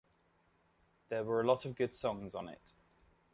[1.09, 2.73] There were a lot of good songs on it.